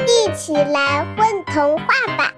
[0.00, 2.32] 一起来混童话吧！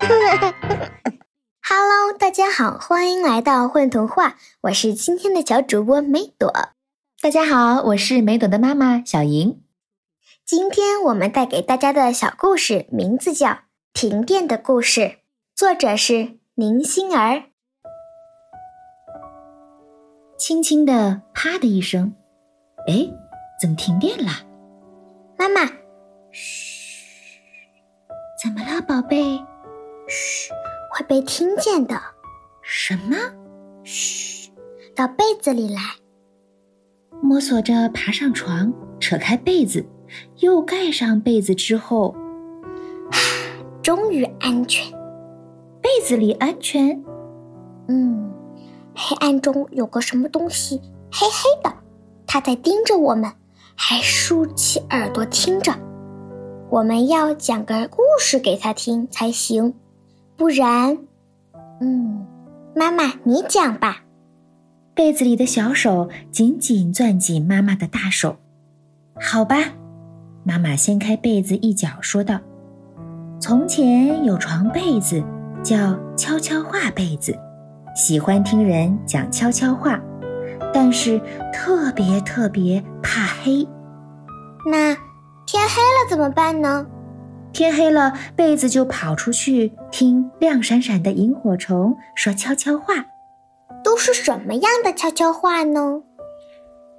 [1.62, 6.52] Hello，大家好，欢迎来到混童话，我是今天的小主播梅朵。
[7.20, 9.62] 大家好，我是梅朵的妈妈小莹。
[10.44, 13.48] 今天我们带给大家的小故事名字叫
[13.92, 15.00] 《停电的故事》，
[15.54, 17.44] 作者是宁心儿。
[20.38, 22.14] 轻轻的“啪”的一声，
[22.86, 23.08] 哎，
[23.60, 24.30] 怎么停电了？
[25.38, 25.62] 妈妈，
[26.38, 27.40] 嘘，
[28.42, 29.42] 怎么了，宝贝？
[30.06, 30.52] 嘘，
[30.92, 31.98] 会被听见的。
[32.60, 33.16] 什么？
[33.84, 34.52] 嘘，
[34.94, 35.80] 到被子里来。
[37.22, 38.70] 摸索着爬上床，
[39.00, 39.86] 扯开被子。
[40.40, 42.14] 又盖上被子之后，
[43.82, 44.92] 终于安全。
[45.80, 47.02] 被子里安全。
[47.88, 48.30] 嗯，
[48.94, 51.74] 黑暗中有个什么东西，黑黑的，
[52.26, 53.32] 它在盯着我们，
[53.74, 55.72] 还竖起耳朵听着。
[56.70, 59.74] 我们要讲个故事给他听才行，
[60.36, 60.98] 不然……
[61.80, 62.26] 嗯，
[62.74, 64.02] 妈妈你讲吧。
[64.94, 68.36] 被子里的小手紧紧攥紧妈妈的大手。
[69.20, 69.56] 好吧。
[70.42, 72.38] 妈妈掀开被子一角，说道
[73.40, 75.22] ：“从前有床被子，
[75.62, 77.36] 叫悄悄话被子，
[77.96, 80.00] 喜欢听人讲悄悄话，
[80.72, 81.20] 但是
[81.52, 83.66] 特别特别怕黑。
[84.70, 84.96] 那
[85.66, 86.86] 天黑了怎么办呢？
[87.52, 93.06] 天黑了，被子就跑出去听亮闪闪的萤火虫说悄悄话。
[93.82, 96.02] 都是什么样的悄悄话呢？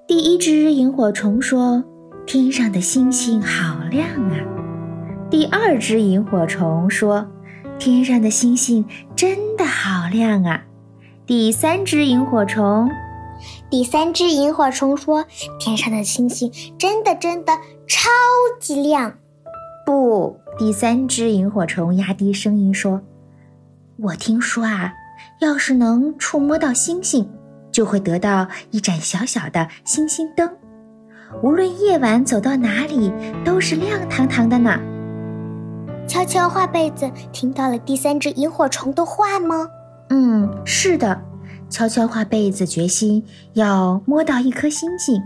[0.05, 1.81] 第一只萤火虫说。”
[2.27, 4.35] 天上的星星好亮啊！
[5.29, 7.25] 第二只萤火虫说
[7.79, 8.83] ：“天上的星星
[9.15, 10.61] 真的好亮啊！”
[11.25, 12.89] 第三只萤火虫，
[13.69, 15.25] 第三只萤火虫说
[15.59, 17.53] ：“天上的星星真的真的
[17.88, 18.09] 超
[18.59, 19.13] 级亮。”
[19.85, 23.02] 不，第三只萤火虫压低声音说
[23.99, 24.94] ：“我听说啊，
[25.39, 27.29] 要是能触摸到星星，
[27.72, 30.50] 就会得到一盏小小的星星灯。”
[31.44, 33.12] 无论夜晚走到哪里，
[33.44, 34.79] 都是亮堂堂的呢。
[36.07, 39.67] 悄悄话被子听到了第三只萤火虫的话吗？
[40.09, 41.22] 嗯，是的。
[41.69, 43.23] 悄悄画被子决心
[43.53, 45.22] 要摸到一颗星星，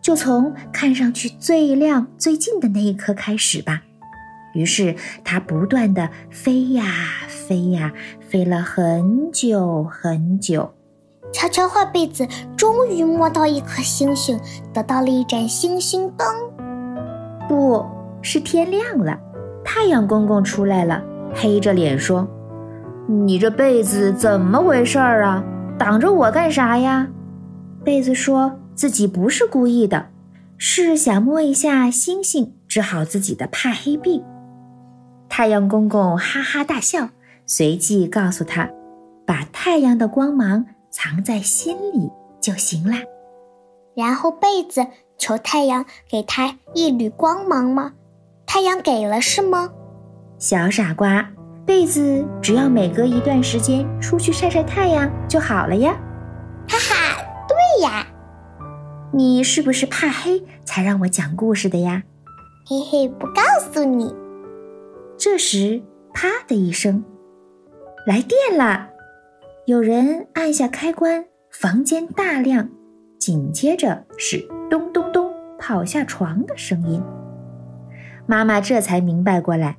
[0.00, 3.82] 就从看上去最亮最近的那一颗开始吧。
[4.54, 4.94] 于是
[5.24, 6.84] 它不断的飞呀
[7.28, 10.72] 飞呀，飞了很久很久。
[11.32, 12.26] 悄悄画被子
[12.56, 14.38] 终于摸到一颗星星，
[14.74, 16.26] 得到了一盏星星灯。
[17.48, 17.84] 不
[18.20, 19.18] 是天亮了，
[19.64, 21.02] 太阳公公出来了，
[21.34, 22.28] 黑着脸说
[23.08, 25.42] ：“你这被子怎么回事儿啊？
[25.78, 27.08] 挡着我干啥呀？”
[27.84, 30.08] 被子说自己不是故意的，
[30.56, 34.24] 是想摸一下星星，治好自己的怕黑病。
[35.28, 37.08] 太阳公公哈哈大笑，
[37.46, 38.70] 随即告诉他
[39.26, 42.98] ：“把太阳的光芒。”藏在心里就行了。
[43.96, 47.94] 然后被子求太阳给他一缕光芒吗？
[48.44, 49.70] 太阳给了是吗？
[50.38, 51.30] 小傻瓜，
[51.64, 55.92] 被子只要每隔一段时间出去晒晒太阳就好了呀。
[56.68, 58.06] 哈哈，对呀。
[59.12, 62.02] 你是不是怕黑才让我讲故事的呀？
[62.66, 64.14] 嘿嘿，不告诉你。
[65.18, 65.82] 这时，
[66.14, 67.04] 啪的一声，
[68.06, 68.88] 来电了。
[69.66, 72.68] 有人按下开关，房间大亮，
[73.18, 77.02] 紧接着是咚咚咚跑下床的声音。
[78.26, 79.76] 妈妈这才明白过来，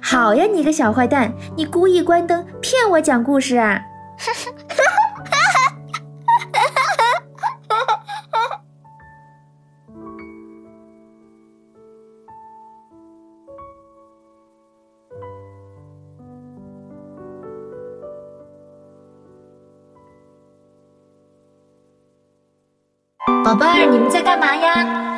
[0.00, 3.80] 好呀，你个小坏蛋，你故意关灯骗我讲故事啊！
[23.44, 25.16] 宝贝儿，你们在干嘛呀？